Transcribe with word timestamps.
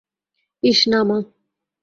ইশ 0.63 0.79
না, 0.91 0.99
মা। 1.03 1.17